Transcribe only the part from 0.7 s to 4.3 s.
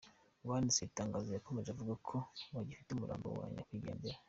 iri tangazo yakomeje avuga ko “bagifite umurambo wa nyakwigendera.